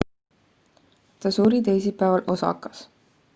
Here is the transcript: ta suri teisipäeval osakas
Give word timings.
ta 1.19 1.31
suri 1.31 1.61
teisipäeval 1.67 2.25
osakas 2.37 2.83